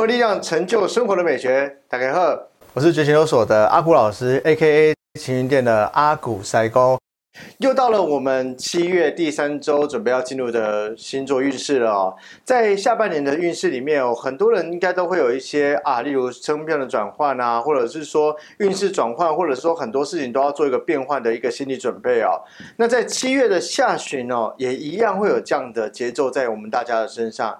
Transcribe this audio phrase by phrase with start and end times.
[0.00, 1.76] 活力量，成就生活的美学。
[1.86, 2.34] 大家好，
[2.72, 4.94] 我是觉醒有所的阿古老师，A.K.A.
[5.20, 6.98] 晴云店的阿古塞公。
[7.58, 12.16] 又到了我们七月第三周准备要进入的星座运势了哦。
[12.44, 22.40] 在下半年的运势里面哦，很多人应该都会有一些啊，例如生命的转换啊，或者是说运势转换，或者说很多事情都要做一个变换的一个心理准备哦。
[22.76, 27.58] 那在七月的下旬哦，也一样会有这样的节奏在我们大家的身上。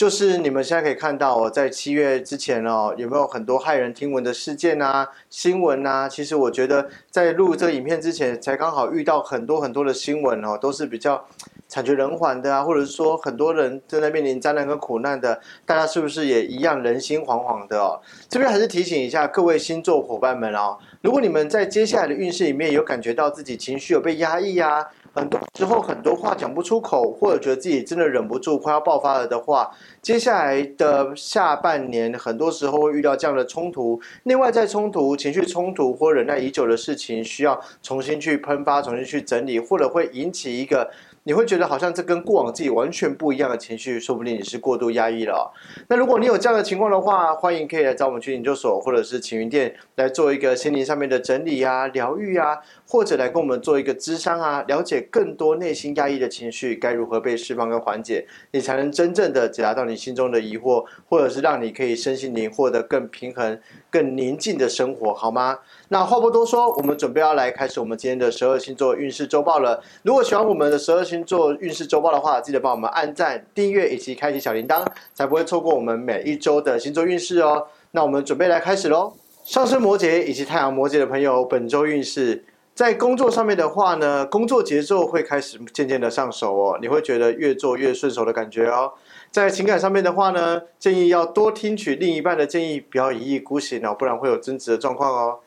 [0.00, 6.08] 就是你们现在可以看到哦，在七月之前哦，有没有很多骇人听闻的事件啊、新闻啊？
[6.08, 11.26] 其实我觉得在录这个影片之前，才刚好遇到很多很多的新闻哦，都是比较
[11.68, 18.00] 惨绝人寰的啊，或者是说很多人正在面临灾难跟苦难的，大家是不是也一样人心惶惶的哦？
[18.26, 24.86] 这边还是提醒一下各位星座伙伴们哦，如果你们在接下来的运势里面有感觉到自己情绪有被压抑啊。
[25.12, 40.90] 很多时候很多话讲不出口，或者觉得自己真的忍不住快要爆发了的话，接下来的下半年，很多时候会遇到这样的冲突，内外在冲突、情绪冲突或忍耐已久的事情，需要重新去喷发、重新去整理，或者会引起一个。
[41.30, 45.54] 你会觉得好像这跟过往自己完全不一样的情绪，说不定你是过度压抑了。
[45.86, 65.60] 那如果你有这样的情况的话，欢迎可以来找我们去研究所或者是晴云店来做一个心灵上面的整理啊、疗愈啊，或者来跟我们做一个咨商啊，了解更多内心压抑的情绪该如何被释放跟缓解，你才能真正的解答到你心中的疑惑，或者是让你可以身心灵获得更平衡、更宁静的生活，好吗？
[65.92, 69.82] 那话不多说，我们准备要来开始我们今天的十二星座运势周报了。
[70.04, 77.66] 如果喜欢我们的十二星座运势周报的话，记得帮我们按赞、订阅以及开启小铃铛，才不会错过我们每一周的星座运势哦。
[77.90, 79.14] 那我们准备来开始喽。
[79.42, 88.92] 上升摩羯以及太阳摩羯的朋友，本周运势在工作上面的话呢，工作节奏会开始渐渐的上手哦，你会觉得越做越顺手的感觉哦。
[89.32, 95.38] 在情感上面的话呢，建议要多听取另一半的建议，不要一意孤行哦，不然会有争执的状况哦。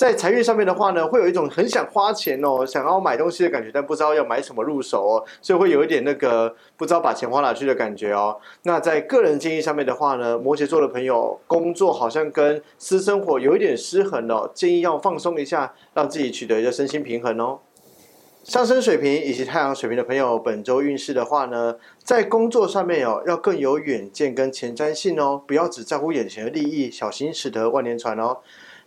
[0.00, 8.34] 在财运上面的话呢，会有一种很想花钱哦，想要买东西的感觉，但不知道要买什么入手哦，所以会有一点那个不知道把钱花哪去的感觉哦。
[8.62, 17.58] 那在个人建议上面的话呢，摩羯座的朋友工作好像跟私生活有一点失衡哦，建议要放松一下，让自己取得一个身心平衡哦。
[18.42, 28.38] 上升水平以及太阳水平的朋友，本周运势的话呢，在工作上面哦，要更有远见跟前瞻性哦，不要只在乎眼前的利益，小心驶得万年船哦。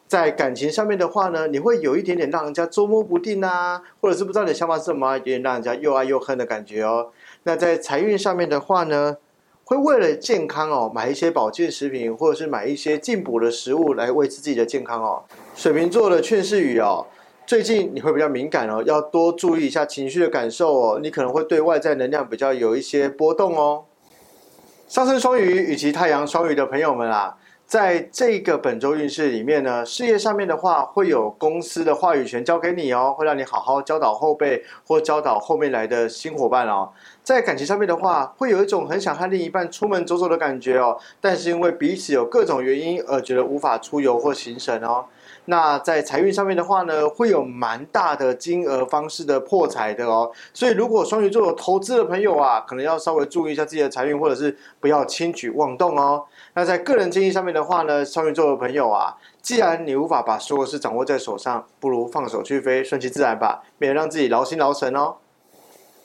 [0.07, 7.09] 在感情上面的话呢，你会有一点点让人家捉摸不定啊，或者是不知道你的想法是什么，有点让人家又爱又恨的感觉哦。
[7.43, 9.17] 那在财运上面的话呢，
[9.65, 15.23] 会为了健康哦，买一些保健食品，或者是买一些进补的食物来维持自己的健康哦。
[15.55, 17.07] 水瓶座的劝世语哦，
[17.47, 23.85] 最近你会比较敏感哦，要多注意一下情绪的感受哦，你可能会对外在能量比较有一些波动哦。
[24.87, 27.37] 上升双鱼以及太阳双鱼的朋友们啊。
[27.73, 36.91] 在这个本周运势里面呢，事业上面的话，会有公司的话语权交给你哦，会让你好好教导后辈或教导后面来的新伙伴哦。
[37.23, 45.05] 在感情上面的话，会有一种很想和另一半出门走走的感觉哦，但是因为彼此有各种原因而觉得无法出游或行神哦。
[45.45, 56.23] 那在财运上面的话呢，会有蛮大的金额方式的破财的哦，所以如果双鱼座有投资的朋友啊，可能要稍微注意一下自己的财运，或者是不要轻举妄动哦。
[56.53, 65.15] 那在个人建议上面的话呢，双鱼座的朋友啊，既然你无法把所有事掌握在手上，不如放手去飞，顺其自然吧，免得让自己劳心劳神哦。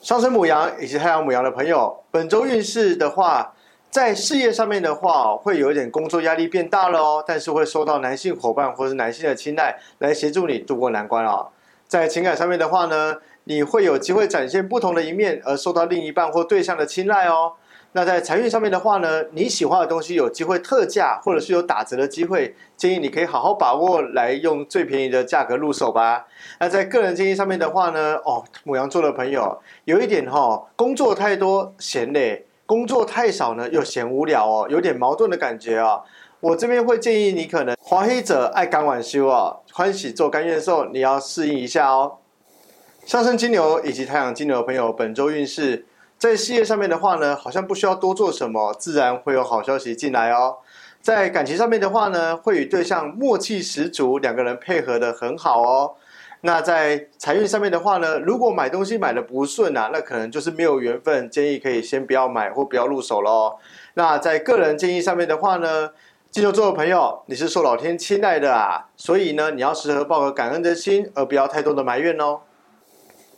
[0.00, 3.54] 上升母羊以及太阳母羊的朋友，本周运势的话。
[3.90, 11.48] 在事业上面的话，会有一点工作压力变大了哦，但是会受到男性伙伴或是男性的青睐，来协助你度过难关哦。
[11.86, 17.54] 在情感上面的话呢，你会有机会展现不同的一面，而受到另一半或对象的青睐哦。
[17.92, 26.26] 那在财运上面的话呢，你喜欢的东西有机会特价，或者是有打折的机会，建议你可以好好把握，来用最便宜的价格入手吧。
[26.60, 32.44] 那在个人建议上面的话呢，哦，母羊座的朋友有一点哈，工作太多嫌累。
[32.68, 36.02] 工作太少呢，又嫌无聊哦，有点矛盾的感觉啊。
[36.40, 42.18] 我这边会建议你，可能华黑者爱赶晚休哦，欢喜做甘愿受，你要适应一下哦。
[43.06, 45.86] 上升金牛以及太阳金牛的朋友，本周运势
[46.18, 50.58] 在事业上面的话呢，好像不需要多做什么，自然会有好消息进来哦。
[51.00, 55.94] 在感情上面的话呢，会与对象默契十足，两个人配合的很好哦。
[56.42, 63.56] 那在财运上面的话呢，如果买东西买的不顺啊，那可能就是没有缘分，建议可以先不要买或不要入手喽。
[63.94, 65.90] 那在个人建议上面的话呢，
[66.30, 72.40] 金牛座的朋友，你是受老天青睐的啊，所以呢，你要时刻抱个感恩的心，而不要太多的埋怨哦。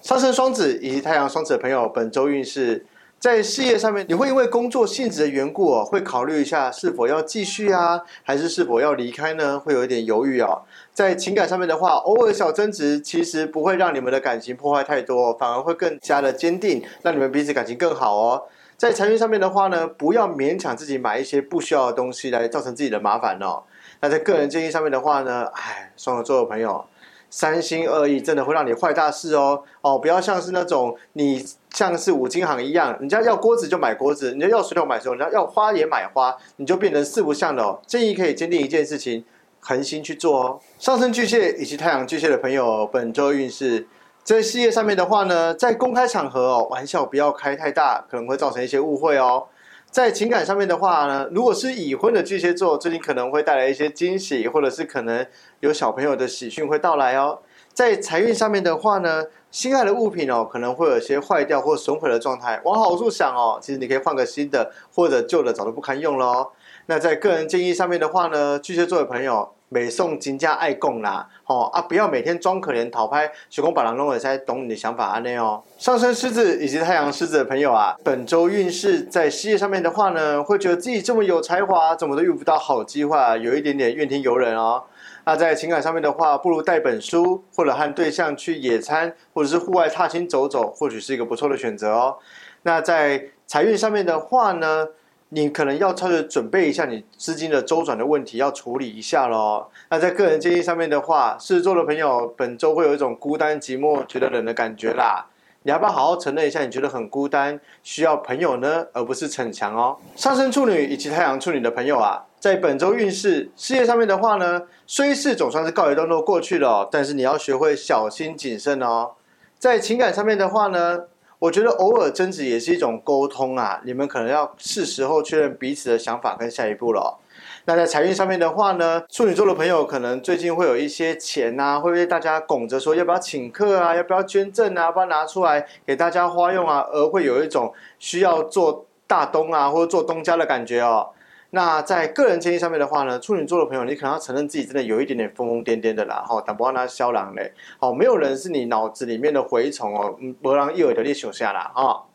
[0.03, 2.85] 上升双子以及太阳双子的朋友，本周运势
[3.21, 9.61] 在事业上面，你会因为工作性质的缘故哦，会考虑一下是否要继续啊，还是是否要离开呢？
[9.61, 10.63] 会有一点犹豫哦。
[10.95, 18.45] 在情感上面的话，偶尔小争执其实不会让你们的感情破坏太多，反而会更加的坚定，让你们彼此感情更好哦。
[18.79, 23.63] 在财运上面的话呢，不要勉强自己买一些不需要的东西来造成自己的麻烦哦。
[24.01, 26.83] 那在个人建议上面的话呢，哎，双子座的朋友。
[27.31, 29.97] 三心二意真的会让你坏大事哦哦！
[29.97, 31.43] 不要像是那种你
[31.73, 37.81] 像是五金行一样，人家要锅子就买锅子，人家要水桶买水桶，人家要花也买花，你就变成四不像的哦。
[37.87, 39.25] 建议可以坚定一件事情，
[39.61, 40.61] 恒心去做哦。
[40.79, 43.87] 上升巨蟹以及太阳巨蟹的朋友，本周运势
[44.25, 49.47] 在事业上面的话呢，在公开场合哦，玩笑不要开太大，可能会造成一些误会哦。
[49.91, 55.27] 在情感上面的话呢，如果是已婚的巨蟹座，最近可能会带来一些惊喜，或者是可能
[55.59, 57.41] 有小朋友的喜讯会到来哦。
[57.75, 62.61] 在财运上面的话呢，心爱的物品哦，可能会有些坏掉或损毁的状态。
[62.65, 66.49] 往好处想哦，其实你可以换个新的，或者旧的早都不堪用了哦。
[66.87, 69.51] 那在个人建议上面的话呢，巨蟹座的朋友。
[69.73, 75.63] 美送金家爱供啦，哦啊，不要每天装可怜讨拍，学工把郎弄了才懂你的想法啊内哦。
[75.79, 84.83] 上升狮子以及太阳狮子的朋友啊，本周运势在事业上面的话呢，会觉得自己这么有才华，怎么都遇不到好机会，有一点点怨天尤人哦。
[85.25, 92.17] 那在情感上面的话，不如带本书，或者和对象去野餐，或者是户外踏青走走，或许是一个不错的选择哦。
[92.63, 94.89] 那在财运上面的话呢？
[95.33, 99.69] 你可能要稍微准备一下你资金的周转的问题，要处理一下喽。
[99.89, 105.27] 那在个人建议上面的话，狮子座的朋友本周会有一种孤单寂寞、觉得冷的感觉啦。
[105.63, 109.97] 你要不要好好承认一下，你觉得很孤单，需要朋友呢，而不是逞强哦。
[110.17, 119.13] 上升处女以及太阳处女的朋友啊，在本周运势事业上面的话呢，虽是总算是告一段落过去了，但是你要学会小心谨慎哦。
[119.61, 121.05] 在情感上面的话呢。
[121.41, 127.19] 我觉得偶尔争执也是一种沟通啊，你们可能要是时候确认彼此的想法跟下一步了。
[127.65, 141.09] 那在财运上面的话呢，处女座的朋友可能最近会有一些钱啊，会被大家拱着说要不要请客啊，要不要捐赠啊，要不要拿出来给大家花用啊，而会有一种需要做大东啊或者做东家的感觉哦。
[141.53, 152.07] 那在个人建议上面的话呢，处女座的朋友，你可能要承认自己真的有一点点疯疯癫癫的啦，哈，但不要拿肖狼嘞，好，没有人是你脑子里面的蛔虫哦，不让一耳的力手下啦，啊。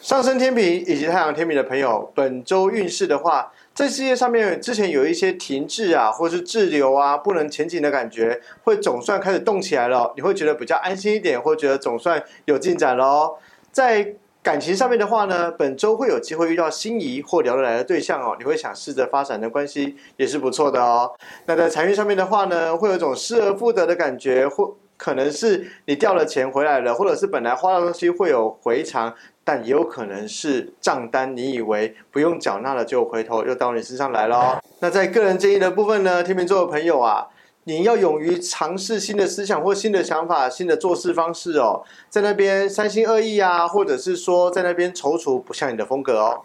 [0.00, 13.36] 上升天平以及太阳天平的朋友，本周运势的话，在事业上面之前有一些停滞啊，或是滞留啊，不能前进的感觉，会总算开始动起来了，你会觉得比较安心一点，或觉得总算有进展喽，
[13.70, 14.16] 在。
[14.42, 21.12] 感情上面的话呢，本周会有机会遇到心仪或聊得来的对象哦，你会想试着发展的关系也是不错的哦。
[21.44, 29.14] 那在财运上面的话呢，会有一种失而复得的感觉，或可能是你掉了钱回来了，或者是本来花的东西会有回偿，
[29.44, 34.58] 但也有可能是账单你以为不用缴纳了，就回头又到你身上来了。
[34.78, 37.28] 那在个人建议的部分呢，天秤座的朋友啊。
[37.70, 46.40] 你要勇于尝试新的思想或新的想法、新的做事方式哦，在那边三心二意啊，或者是说在那边踌躇，不像你的风格哦。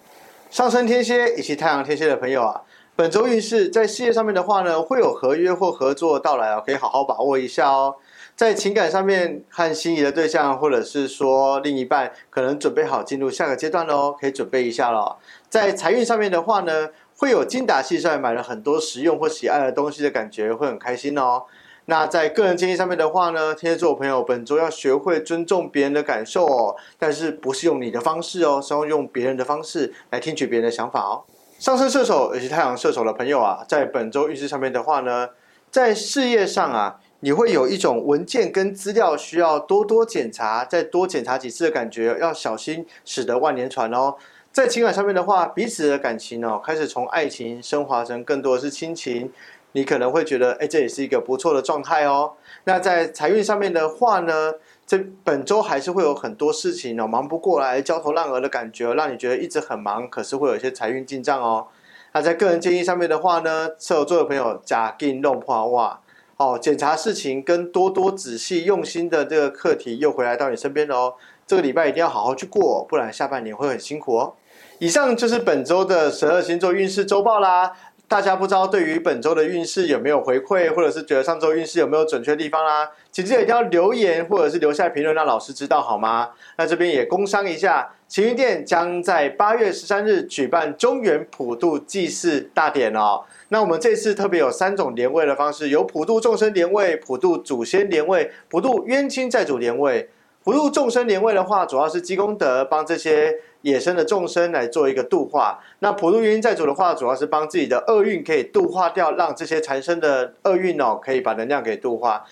[0.51, 2.61] 上升天蝎以及太阳天蝎的朋友啊，
[2.95, 7.95] 本周运势在事业上面的话呢，会有合约或合作到来哦，可以好好把握一下哦。
[8.35, 15.17] 在情感上面，和心仪的对象或者是说另一半，可能准备好进入下个阶段喽，可以准备一下了。
[15.49, 16.89] 在财运上面的话呢。
[17.17, 21.43] 会有精打细算买了很多实用或喜爱的东西的感觉，会很开心哦。
[21.85, 31.23] 那在个人建议上面的话呢，天蝎座朋友本周要学会尊重别人的感受哦，但是不是用你的方式哦，是要用别人的方式来听取别人的想法哦。
[31.59, 35.29] 上升射手以及太阳射手的朋友啊，在本周运势上面的话呢，
[35.69, 44.15] 在事业上啊，你会有一种文件跟资料需要多多检查，再多检查几次的感觉，要小心，使得万年船哦。
[44.55, 49.29] 在情感上面的话，彼此的感情哦，开始从爱情升华成更多的是亲情，
[49.73, 52.31] 你可能会觉得，哎，这也是一个不错的状态哦。
[52.63, 54.53] 那在财运上面的话呢，
[54.87, 61.67] 这本周还是会有很多事情哦，忙不过来，焦头烂额的感觉，让你觉得一直很忙，可是会有一些财运进账哦。
[62.13, 65.99] 那在个人建议上面的话呢，射手座的朋友，假定弄破哇，
[66.37, 71.13] 哦，检查事情跟多多仔细用心的这个课题又回来到你身边了哦。
[71.45, 74.33] 这个礼拜一定要好好去过，不然下半年会很辛苦哦。
[74.79, 77.71] 以上就是本周的十二星座运势周报啦。
[78.07, 82.91] 大家不知道对于本周的运势有没有回馈，或者是觉得上周运势有没有准确地方啦？
[83.11, 86.29] 请记得一定要留言或者是留下评论，让老师知道好吗？
[86.57, 93.23] 那这边也工商一下，晴云店将在八月十三日举办中原普渡祭祀大典哦。
[93.49, 100.09] 那我们这次特别有三种连位的方式，有普渡众生连位、普渡祖先连位、普渡冤亲债主连位。
[100.45, 105.59] 普渡众生年位的话，主要是积功德，帮这些野生的众生来做一个度化。
[105.79, 112.25] 那普渡冤亲债主的话，主要是帮自己的厄运可以度化掉，让这些缠身的厄运哦，可以把能量给度化。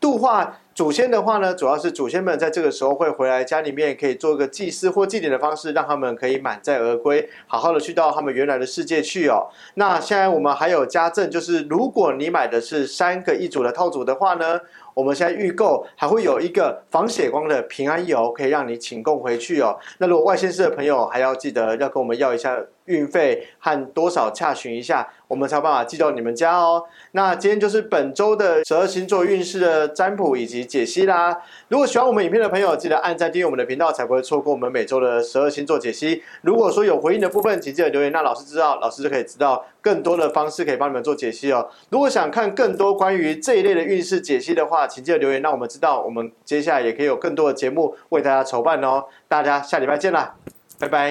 [0.00, 9.46] 度化祖先的话呢，主要是祖先们在这个时候会回来家里面，可以做个祭祀或祭典的方式，让他们可以满载而归，好好的去到他们原来的世界去哦。
[9.74, 14.60] 那现在我们还有加赠，就是如果你买的是三个一组的套组的话呢。
[14.94, 19.76] 我们现在预购还会有一个防血光的平安油，可以让你请供回去哦。
[19.98, 26.84] 那如果外县市的朋友，还要记得要跟我们要一下运费和多少洽询一下，我们才有办法寄到你们家哦。
[27.12, 31.40] 那今天就是本周的十二星座运势的占卜以及解析啦。
[31.68, 36.22] 如果喜欢我们影片的朋友，记得按赞订阅我们的频道，才不会错过我们每周的十二星座解析。
[36.42, 41.68] 如果说有回应的部分，请记得留言，那老师知道，老师就可以知道更多的方式可以帮你们做解析哦。
[41.90, 49.04] 如果想看更多关于这一类的运势解析的话，请记得留言，让我们知道，我们接下来也可以有更多的节目为大家筹办哦。
[49.26, 50.34] 大家下礼拜见啦，
[50.78, 51.02] 拜拜。